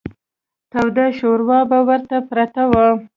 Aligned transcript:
توده 0.71 1.05
شوروا 1.19 1.59
به 1.69 1.79
ورته 1.87 2.17
پرته 2.29 2.63
وه. 2.71 2.85